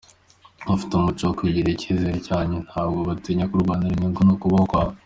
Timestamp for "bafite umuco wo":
0.67-1.33